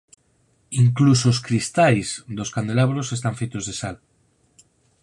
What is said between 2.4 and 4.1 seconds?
candelabros están feitos de sal.